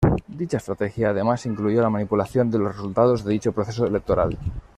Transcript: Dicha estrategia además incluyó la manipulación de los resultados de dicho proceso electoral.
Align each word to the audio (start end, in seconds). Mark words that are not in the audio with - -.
Dicha 0.27 0.57
estrategia 0.57 1.09
además 1.11 1.45
incluyó 1.45 1.79
la 1.83 1.91
manipulación 1.91 2.49
de 2.49 2.57
los 2.57 2.75
resultados 2.75 3.23
de 3.23 3.33
dicho 3.33 3.51
proceso 3.51 3.85
electoral. 3.85 4.35